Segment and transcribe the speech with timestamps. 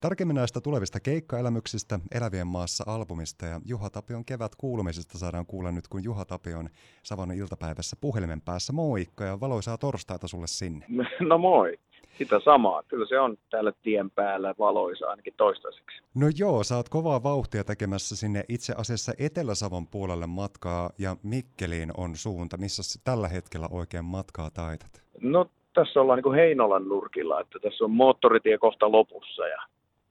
[0.00, 5.88] Tarkemmin näistä tulevista keikkaelämyksistä, Elävien maassa albumista ja Juha Tapion kevät kuulumisesta saadaan kuulla nyt,
[5.88, 6.68] kun Juha Tapion
[7.02, 8.72] Savon iltapäivässä puhelimen päässä.
[8.72, 10.86] Moikka ja valoisaa torstaita sulle sinne.
[11.28, 11.78] No moi.
[12.18, 12.82] Sitä samaa.
[12.88, 16.02] Kyllä se on täällä tien päällä valoisa ainakin toistaiseksi.
[16.14, 21.90] No joo, sä oot kovaa vauhtia tekemässä sinne itse asiassa Etelä-Savon puolelle matkaa ja Mikkeliin
[21.96, 22.56] on suunta.
[22.56, 25.02] Missä tällä hetkellä oikein matkaa taitat?
[25.20, 29.62] No tässä ollaan niin kuin Heinolan nurkilla, että tässä on moottoritie kohta lopussa ja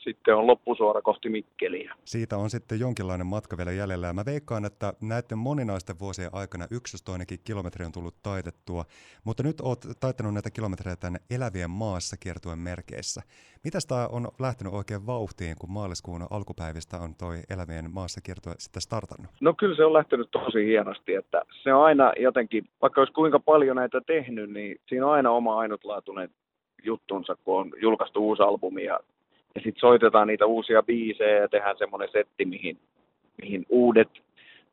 [0.05, 1.95] sitten on loppusuora kohti Mikkeliä.
[2.05, 4.07] Siitä on sitten jonkinlainen matka vielä jäljellä.
[4.07, 8.85] Ja mä veikkaan, että näiden moninaisten vuosien aikana yksi toinenkin kilometri on tullut taitettua,
[9.23, 13.21] mutta nyt oot taittanut näitä kilometrejä tänne elävien maassa kiertuen merkeissä.
[13.63, 18.81] Mitä tämä on lähtenyt oikein vauhtiin, kun maaliskuun alkupäivistä on toi elävien maassa kiertue sitten
[18.81, 19.31] startannut?
[19.41, 23.39] No kyllä se on lähtenyt tosi hienosti, että se on aina jotenkin, vaikka olisi kuinka
[23.39, 26.29] paljon näitä tehnyt, niin siinä on aina oma ainutlaatuinen
[26.83, 28.99] juttunsa, kun on julkaistu uusi albumi ja
[29.55, 32.79] ja sitten soitetaan niitä uusia biisejä ja tehdään semmoinen setti, mihin,
[33.41, 34.09] mihin uudet,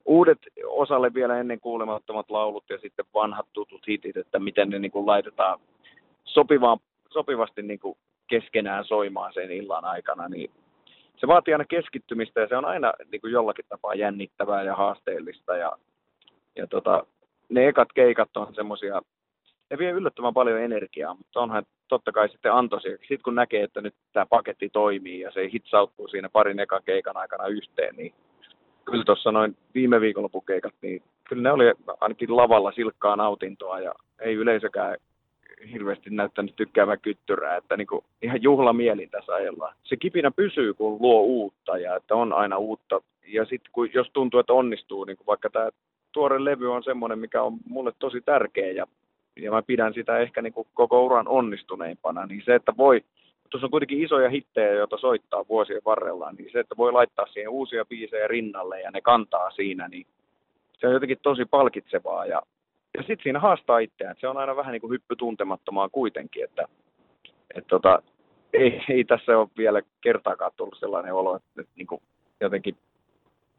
[0.04, 4.92] uudet osalle vielä ennen kuulemattomat laulut ja sitten vanhat tutut hitit, että miten ne niin
[4.92, 5.60] kuin laitetaan
[6.24, 6.78] sopivaan,
[7.10, 10.50] sopivasti niin kuin keskenään soimaan sen illan aikana, niin
[11.16, 15.56] se vaatii aina keskittymistä ja se on aina niin kuin jollakin tapaa jännittävää ja haasteellista
[15.56, 15.72] ja,
[16.56, 17.06] ja tota,
[17.48, 19.02] ne ekat keikat on semmoisia,
[19.72, 22.88] ne vie yllättävän paljon energiaa, mutta onhan totta kai sitten antoisi.
[22.88, 27.16] Sitten kun näkee, että nyt tämä paketti toimii ja se hitsautuu siinä parin ekan keikan
[27.16, 28.14] aikana yhteen, niin
[28.84, 31.64] kyllä tuossa noin viime viikonlopukeikat, niin kyllä ne oli
[32.00, 34.96] ainakin lavalla silkkaa nautintoa ja ei yleisökään
[35.72, 39.74] hirveästi näyttänyt tykkäävän kyttyrää, että niin kuin ihan juhlamielin tässä ajellaan.
[39.84, 43.00] Se kipinä pysyy, kun luo uutta ja että on aina uutta.
[43.26, 45.68] Ja sitten jos tuntuu, että onnistuu, niin kuin vaikka tämä
[46.12, 48.86] tuore levy on semmoinen, mikä on mulle tosi tärkeä ja
[49.36, 53.04] ja mä pidän sitä ehkä niin kuin koko uran onnistuneimpana, niin se, että voi,
[53.50, 57.50] tuossa on kuitenkin isoja hittejä, joita soittaa vuosien varrella, niin se, että voi laittaa siihen
[57.50, 60.06] uusia biisejä rinnalle ja ne kantaa siinä, niin
[60.78, 62.42] se on jotenkin tosi palkitsevaa ja,
[62.96, 66.64] ja sitten siinä haastaa itseään, se on aina vähän niin kuin hyppy tuntemattomaan kuitenkin, että,
[67.54, 68.02] että tota,
[68.52, 72.02] ei, ei, tässä ole vielä kertaakaan tullut sellainen olo, että, että niin kuin
[72.40, 72.76] jotenkin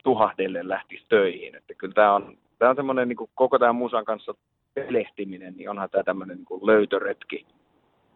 [0.03, 4.35] tuhahdelle lähtisi töihin, että kyllä tämä on, tämä on semmoinen niin koko tämän musan kanssa
[4.73, 7.45] pelehtiminen, niin onhan tämä tämmöinen niin löytöretki,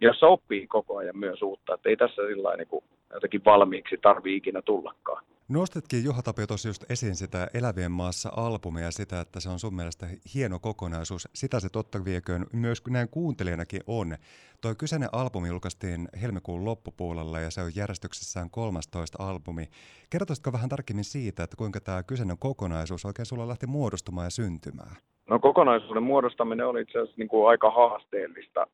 [0.02, 1.74] jossa oppii koko ajan myös uutta.
[1.74, 5.24] Että ei tässä sillä niin kuin jotenkin valmiiksi tarvi ikinä tullakaan.
[5.50, 9.60] Nostetkin Juha Tapio tuossa just esiin sitä Elävien maassa albumia ja sitä, että se on
[9.60, 11.28] sun mielestä hieno kokonaisuus.
[11.34, 14.18] Sitä se totta vieköön myös näin kuuntelijanakin on.
[14.62, 19.70] Tuo kyseinen albumi julkaistiin helmikuun loppupuolella ja se on järjestyksessään 13 albumi.
[20.10, 24.96] Kertoisitko vähän tarkemmin siitä, että kuinka tämä kyseinen kokonaisuus oikein sulla lähti muodostumaan ja syntymään?
[25.30, 28.68] No kokonaisuuden muodostaminen oli itse asiassa niin kuin aika haasteellista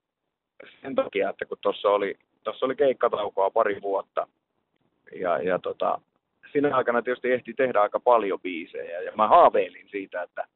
[0.81, 4.27] sen takia, että kun tuossa oli, tossa oli keikkataukoa pari vuotta
[5.15, 6.01] ja, ja tota,
[6.51, 10.47] siinä aikana tietysti ehti tehdä aika paljon biisejä ja mä haaveilin siitä, että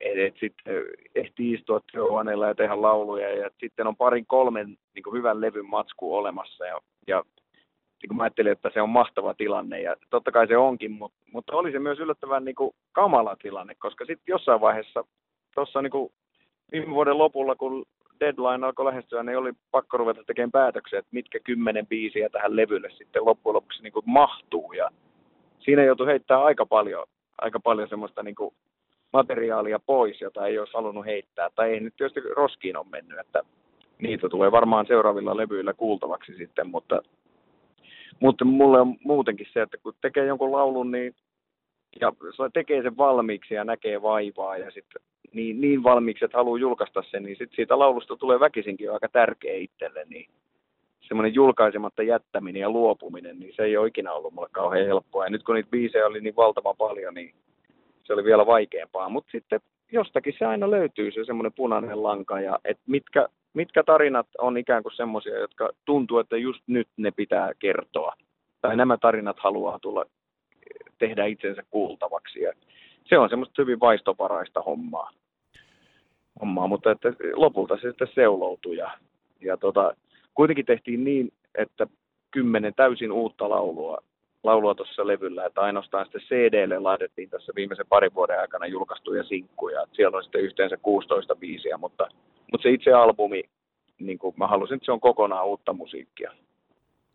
[0.00, 0.74] et, et sitten
[1.14, 5.66] ehti istua työhuoneella ja tehdä lauluja ja sitten on parin kolmen niin kuin hyvän levyn
[5.66, 7.24] matsku olemassa ja, ja
[8.06, 11.18] niin kuin mä ajattelin, että se on mahtava tilanne ja totta kai se onkin, mutta,
[11.32, 15.04] mutta oli se myös yllättävän niin kuin kamala tilanne, koska sitten jossain vaiheessa
[15.54, 16.10] tuossa niin
[16.72, 17.86] viime vuoden lopulla, kun
[18.20, 22.90] deadline alkoi lähestyä, niin oli pakko ruveta tekemään päätöksiä, että mitkä kymmenen biisiä tähän levylle
[22.90, 24.72] sitten loppujen lopuksi niin kuin mahtuu.
[24.72, 24.90] Ja
[25.58, 27.06] siinä joutui heittämään aika paljon,
[27.38, 28.54] aika paljon semmoista niin kuin
[29.12, 33.42] materiaalia pois, jota ei olisi halunnut heittää, tai ei nyt tietysti roskiin on mennyt, että
[33.98, 37.02] niitä tulee varmaan seuraavilla levyillä kuultavaksi sitten, mutta
[38.20, 41.14] mutta mulle on muutenkin se, että kun tekee jonkun laulun, niin
[42.00, 42.12] ja
[42.52, 47.22] tekee sen valmiiksi ja näkee vaivaa ja sitten niin, niin valmiiksi, että haluaa julkaista sen,
[47.22, 50.26] niin sitten siitä laulusta tulee väkisinkin aika tärkeä itselle, niin
[51.08, 55.24] semmoinen julkaisematta jättäminen ja luopuminen, niin se ei ole ikinä ollut mulle kauhean helppoa.
[55.24, 57.34] Ja nyt kun niitä biisejä oli niin valtavan paljon, niin
[58.04, 59.08] se oli vielä vaikeampaa.
[59.08, 59.60] Mutta sitten
[59.92, 64.82] jostakin se aina löytyy se semmoinen punainen lanka, ja että mitkä mitkä tarinat on ikään
[64.82, 68.14] kuin semmoisia, jotka tuntuu, että just nyt ne pitää kertoa.
[68.60, 70.04] Tai nämä tarinat haluaa tulla
[70.98, 72.40] tehdä itsensä kuultavaksi.
[72.40, 72.52] Ja
[73.08, 75.10] se on semmoista hyvin vaistoparaista hommaa.
[76.40, 78.76] hommaa mutta että lopulta se sitten seuloutui.
[78.76, 78.90] Ja,
[79.40, 79.96] ja tota,
[80.34, 81.86] kuitenkin tehtiin niin, että
[82.30, 83.98] kymmenen täysin uutta laulua
[84.44, 89.86] laulua tuossa levyllä, että ainoastaan sitten CDlle laitettiin tässä viimeisen parin vuoden aikana julkaistuja sinkkuja.
[89.92, 92.08] Siellä on sitten yhteensä 16 biisiä, mutta
[92.52, 93.42] mutta se itse albumi,
[93.98, 96.32] niin kuin mä halusin, että se on kokonaan uutta musiikkia.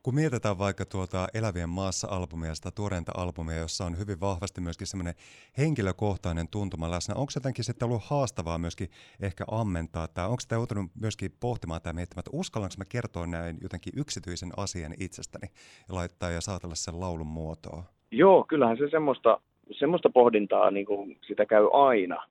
[0.03, 5.13] Kun mietitään vaikka tuota Elävien maassa-albumia, sitä tuoreinta albumia, jossa on hyvin vahvasti myöskin semmoinen
[5.57, 8.89] henkilökohtainen tuntuma läsnä, onko jotenkin sitten ollut haastavaa myöskin
[9.21, 13.57] ehkä ammentaa, tai onko sitä joutunut myöskin pohtimaan tai miettimään, että uskallanko mä kertoa näin
[13.61, 15.47] jotenkin yksityisen asian itsestäni
[15.89, 17.83] ja laittaa ja saatella sen laulun muotoa?
[18.11, 19.41] Joo, kyllähän se semmoista,
[19.71, 22.27] semmoista pohdintaa niin kuin sitä käy aina.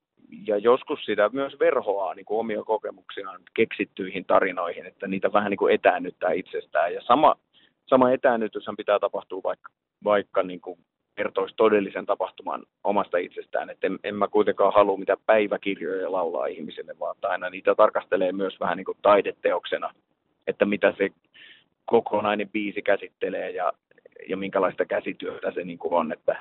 [0.46, 5.58] Ja joskus sitä myös verhoaa niin kuin omia kokemuksiaan keksittyihin tarinoihin, että niitä vähän niin
[5.58, 6.94] kuin etäännyttää itsestään.
[6.94, 7.36] Ja sama,
[7.86, 9.72] sama etäännytyshän pitää tapahtua vaikka,
[10.04, 10.78] vaikka niin kuin
[11.16, 13.70] kertoisi todellisen tapahtuman omasta itsestään.
[13.70, 18.60] Että en, en mä kuitenkaan halua mitä päiväkirjoja laulaa ihmisille, vaan aina niitä tarkastelee myös
[18.60, 19.94] vähän niin kuin taideteoksena,
[20.46, 21.10] että mitä se
[21.84, 23.72] kokonainen biisi käsittelee ja,
[24.28, 26.12] ja minkälaista käsityötä se niin kuin on.
[26.12, 26.36] Että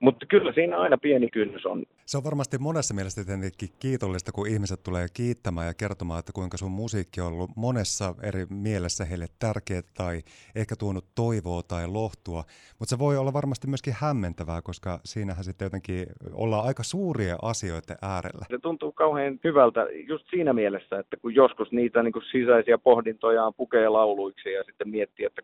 [0.00, 1.84] mutta kyllä siinä aina pieni kynnys on.
[2.06, 6.56] Se on varmasti monessa mielessä tietenkin kiitollista, kun ihmiset tulee kiittämään ja kertomaan, että kuinka
[6.56, 10.20] sun musiikki on ollut monessa eri mielessä heille tärkeä tai
[10.54, 12.44] ehkä tuonut toivoa tai lohtua.
[12.78, 17.94] Mutta se voi olla varmasti myöskin hämmentävää, koska siinähän sitten jotenkin ollaan aika suuria asioita
[18.02, 18.46] äärellä.
[18.50, 23.54] Se tuntuu kauhean hyvältä just siinä mielessä, että kun joskus niitä niin kuin sisäisiä pohdintojaan
[23.56, 25.42] pukee lauluiksi ja sitten miettii, että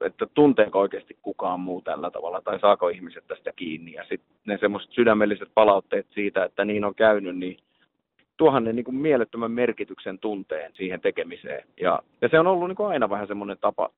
[0.00, 3.92] että tunteeko oikeasti kukaan muu tällä tavalla tai saako ihmiset tästä kiinni.
[3.92, 7.56] Ja sitten ne semmoiset sydämelliset palautteet siitä, että niin on käynyt, niin
[8.36, 11.68] tuohan ne niin kuin mielettömän merkityksen tunteen siihen tekemiseen.
[11.80, 13.90] Ja, ja se on ollut niin kuin aina vähän semmoinen tapa,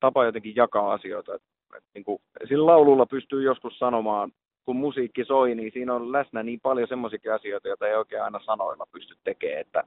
[0.00, 1.34] tapa jotenkin jakaa asioita.
[1.34, 4.32] Että, että niin kuin, sillä laululla pystyy joskus sanomaan,
[4.64, 8.40] kun musiikki soi, niin siinä on läsnä niin paljon semmoisia asioita, joita ei oikein aina
[8.44, 9.60] sanoilla pysty tekemään.
[9.60, 9.84] Että,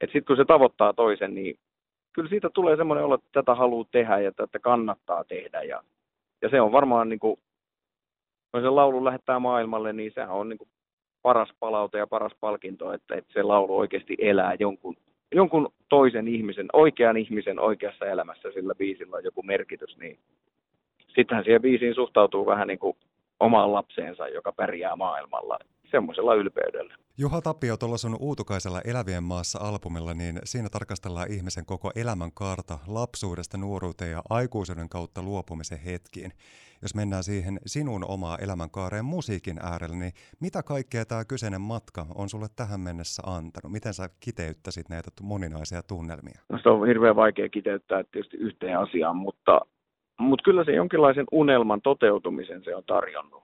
[0.00, 1.58] että sitten kun se tavoittaa toisen, niin
[2.12, 5.62] kyllä siitä tulee semmoinen olo, että tätä haluaa tehdä ja tätä kannattaa tehdä.
[5.62, 5.82] Ja,
[6.42, 7.36] ja se on varmaan, niin kuin,
[8.52, 10.68] kun se laulu lähettää maailmalle, niin sehän on niin kuin
[11.22, 14.96] paras palaute ja paras palkinto, että, että se laulu oikeasti elää jonkun,
[15.34, 20.18] jonkun toisen ihmisen, oikean ihmisen oikeassa elämässä, sillä biisillä on joku merkitys, niin
[21.14, 22.96] sittenhän siihen biisiin suhtautuu vähän niin kuin
[23.40, 25.58] omaan lapseensa, joka pärjää maailmalla
[25.92, 26.94] semmoisella ylpeydellä.
[27.18, 32.78] Juha Tapio, tuolla sun uutukaisella Elävien maassa albumilla, niin siinä tarkastellaan ihmisen koko elämän karta
[32.86, 36.32] lapsuudesta nuoruuteen ja aikuisuuden kautta luopumisen hetkiin.
[36.82, 42.28] Jos mennään siihen sinun omaa elämänkaareen musiikin äärellä, niin mitä kaikkea tämä kyseinen matka on
[42.28, 43.72] sulle tähän mennessä antanut?
[43.72, 46.40] Miten sä kiteyttäisit näitä moninaisia tunnelmia?
[46.48, 49.60] No se on hirveän vaikea kiteyttää tietysti yhteen asiaan, mutta,
[50.18, 53.42] mutta kyllä se jonkinlaisen unelman toteutumisen se on tarjonnut.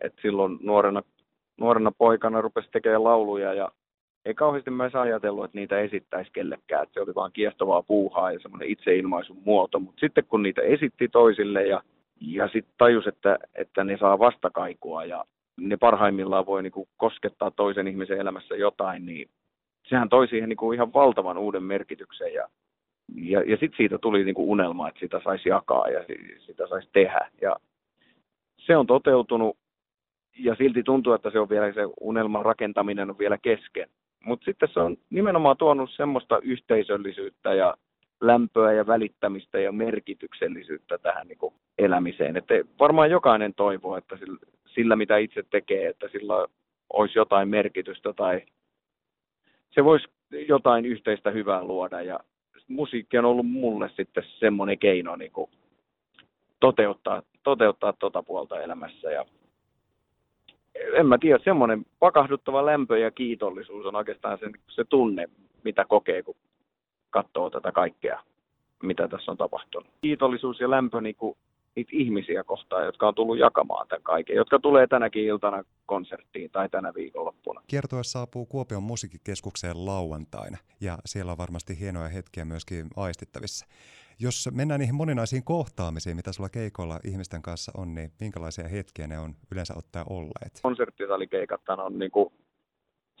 [0.00, 1.02] Et silloin nuorena
[1.60, 3.70] nuorena poikana rupesi tekemään lauluja ja
[4.24, 6.82] ei kauheasti mä ajatellut, että niitä esittäisi kellekään.
[6.82, 9.80] Että se oli vaan kiehtovaa puuhaa ja semmoinen itseilmaisun muoto.
[9.80, 11.82] Mutta sitten kun niitä esitti toisille ja,
[12.20, 15.24] ja sitten tajus, että, että ne saa vastakaikua ja
[15.60, 19.28] ne parhaimmillaan voi niinku koskettaa toisen ihmisen elämässä jotain, niin
[19.88, 22.34] sehän toi siihen niinku ihan valtavan uuden merkityksen.
[22.34, 22.48] Ja,
[23.14, 26.04] ja, ja sitten siitä tuli niinku unelma, että sitä saisi jakaa ja
[26.38, 27.30] sitä saisi tehdä.
[27.40, 27.56] Ja
[28.56, 29.56] se on toteutunut
[30.40, 33.88] ja silti tuntuu, että se on vielä se unelman rakentaminen on vielä kesken.
[34.24, 37.74] Mutta sitten se on nimenomaan tuonut semmoista yhteisöllisyyttä ja
[38.20, 42.36] lämpöä ja välittämistä ja merkityksellisyyttä tähän niin kuin elämiseen.
[42.36, 46.46] Että varmaan jokainen toivoo, että sillä, sillä mitä itse tekee, että sillä
[46.92, 48.42] olisi jotain merkitystä tai
[49.70, 50.08] se voisi
[50.48, 52.02] jotain yhteistä hyvää luoda.
[52.02, 52.20] Ja
[52.68, 55.50] musiikki on ollut mulle sitten semmoinen keino niin kuin
[56.60, 59.10] toteuttaa, toteuttaa tota puolta elämässä.
[59.10, 59.24] Ja
[60.94, 65.28] en mä tiedä, semmoinen pakahduttava lämpö ja kiitollisuus on oikeastaan se, se tunne,
[65.64, 66.36] mitä kokee, kun
[67.10, 68.20] katsoo tätä kaikkea,
[68.82, 69.88] mitä tässä on tapahtunut.
[70.02, 71.36] Kiitollisuus ja lämpö niin kuin
[71.76, 76.68] niitä ihmisiä kohtaan, jotka on tullut jakamaan tämän kaiken, jotka tulee tänäkin iltana konserttiin tai
[76.68, 77.62] tänä viikonloppuna.
[77.66, 83.66] Kiertue saapuu Kuopion musiikkikeskukseen lauantaina ja siellä on varmasti hienoja hetkiä myöskin aistittavissa.
[84.22, 89.18] Jos mennään niihin moninaisiin kohtaamisiin, mitä sulla keikoilla ihmisten kanssa on, niin minkälaisia hetkiä ne
[89.18, 90.52] on yleensä ottaa olleet?
[90.62, 92.32] Konserttisalikeikat on niin kuin,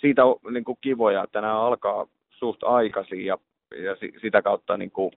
[0.00, 3.38] siitä on niin kuin kivoja, että nämä alkaa suht aikaisin ja,
[3.70, 5.12] ja sitä kautta niin kuin,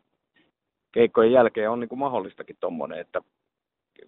[0.93, 3.21] keikkojen jälkeen on niin kuin mahdollistakin tuommoinen, että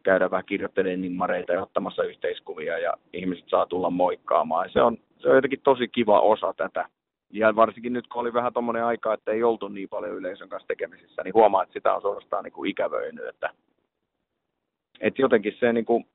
[0.04, 4.70] käydään vähän kirjoittelemaan nimmareita ja ottamassa yhteiskuvia ja ihmiset saa tulla moikkaamaan.
[4.70, 6.90] Se on, se on jotenkin tosi kiva osa tätä
[7.34, 10.68] ja varsinkin nyt, kun oli vähän tuommoinen aika, että ei oltu niin paljon yleisön kanssa
[10.68, 13.28] tekemisissä, niin huomaa, että sitä on suorastaan niin kuin ikävöinyt.
[13.28, 13.50] Että,
[15.02, 16.06] että jotenkin se, niin kuin,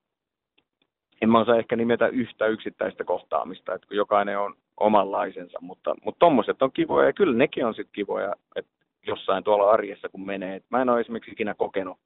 [1.22, 6.18] en mä osaa ehkä nimetä yhtä yksittäistä kohtaamista, että kun jokainen on omanlaisensa, mutta, mutta
[6.18, 10.57] tommoset on kivoja ja kyllä nekin on sitten kivoja, että jossain tuolla arjessa kun menee.
[10.57, 11.99] Et mä en ole esimerkiksi ikinä kokenut,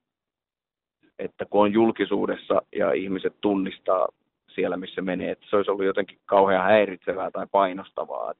[1.19, 4.07] että kun on julkisuudessa ja ihmiset tunnistaa
[4.55, 8.33] siellä, missä menee, että se olisi ollut jotenkin kauhean häiritsevää tai painostavaa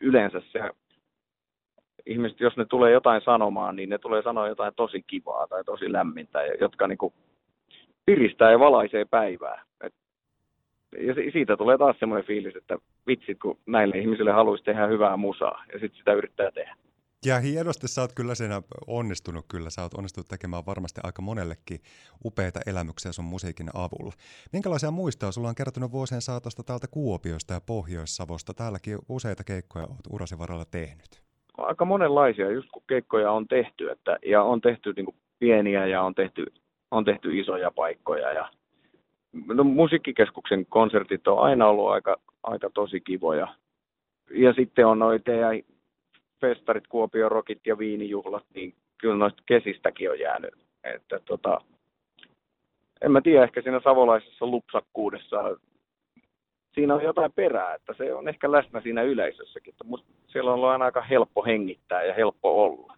[0.00, 0.60] yleensä se
[2.06, 5.92] ihmiset, jos ne tulee jotain sanomaan, niin ne tulee sanoa jotain tosi kivaa tai tosi
[5.92, 7.14] lämmintä, jotka niin kuin
[8.06, 9.62] piristää ja valaisee päivää.
[9.84, 9.94] Et,
[10.98, 15.64] ja siitä tulee taas semmoinen fiilis, että vitsit, kun näille ihmisille haluaisi tehdä hyvää musaa,
[15.72, 16.76] ja sitten sitä yrittää tehdä.
[17.26, 19.70] Ja hienosti sä oot kyllä siinä onnistunut kyllä.
[19.70, 21.80] Sä oot onnistunut tekemään varmasti aika monellekin
[22.24, 24.12] upeita elämyksiä sun musiikin avulla.
[24.52, 28.54] Minkälaisia muistoja sulla on kertonut vuosien saatosta täältä Kuopiosta ja Pohjois-Savosta?
[28.54, 31.22] Täälläkin useita keikkoja oot urasi varalla tehnyt.
[31.56, 36.14] Aika monenlaisia, just kun keikkoja on tehty, että, ja on tehty niin pieniä ja on
[36.14, 36.46] tehty,
[36.90, 38.32] on tehty isoja paikkoja.
[38.32, 38.50] Ja,
[39.46, 43.54] no, musiikkikeskuksen konsertit on aina ollut aika, aika tosi kivoja.
[44.30, 45.30] Ja sitten on noita
[46.40, 50.54] festarit, Kuopio Rokit ja Viinijuhlat, niin kyllä noista kesistäkin on jäänyt.
[50.84, 51.60] Että tota,
[53.02, 55.56] en mä tiedä, ehkä siinä savolaisessa lupsakkuudessa
[56.74, 59.74] siinä on jotain perää, että se on ehkä läsnä siinä yleisössäkin.
[59.84, 62.96] Mutta siellä on ollut aina aika helppo hengittää ja helppo olla.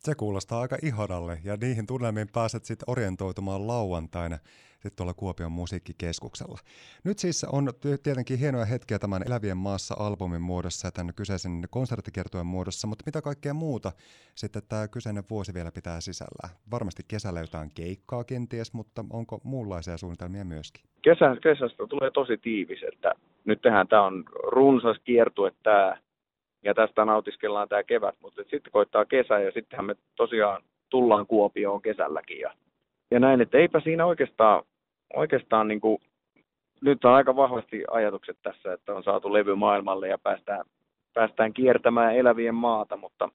[0.00, 4.38] Se kuulostaa aika ihanalle ja niihin tunnelmiin pääset sitten orientoitumaan lauantaina
[4.72, 6.58] sitten tuolla Kuopion musiikkikeskuksella.
[7.04, 7.68] Nyt siis on
[8.02, 13.22] tietenkin hienoja hetkiä tämän Elävien maassa albumin muodossa ja tämän kyseisen konserttikertojen muodossa, mutta mitä
[13.22, 13.92] kaikkea muuta
[14.34, 16.48] sitten tämä kyseinen vuosi vielä pitää sisällä?
[16.70, 20.84] Varmasti kesällä jotain keikkaa kenties, mutta onko muunlaisia suunnitelmia myöskin?
[21.02, 23.12] Kesä, kesästä tulee tosi tiivis, että
[23.44, 25.98] nyt tehdään, tämä on runsas kiertue tämä,
[26.62, 31.82] ja tästä nautiskellaan tämä kevät, mutta sitten koittaa kesä ja sittenhän me tosiaan tullaan Kuopioon
[31.82, 32.52] kesälläkin ja,
[33.10, 34.62] ja näin, että eipä siinä oikeastaan,
[35.14, 35.98] oikeastaan niin kuin,
[36.80, 40.64] nyt on aika vahvasti ajatukset tässä, että on saatu levy maailmalle ja päästään,
[41.14, 43.28] päästään kiertämään elävien maata, mutta,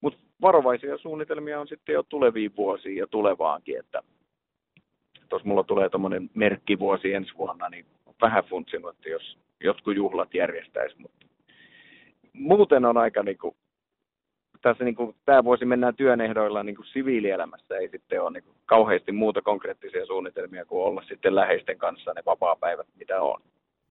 [0.00, 4.02] mutta varovaisia suunnitelmia on sitten jo tuleviin vuosiin ja tulevaankin, että
[5.28, 7.86] tuossa mulla tulee tuommoinen merkkivuosi ensi vuonna, niin
[8.20, 11.19] vähän funtsinut, että jos jotkut juhlat järjestäisi, mutta
[12.32, 13.56] muuten on aika niin kuin,
[14.62, 18.44] tässä niin kuin, tämä vuosi mennään työn ehdoilla niin kuin siviilielämässä, ei sitten ole niin
[18.44, 23.40] kuin, kauheasti muuta konkreettisia suunnitelmia kuin olla sitten läheisten kanssa ne vapaa-päivät, mitä on.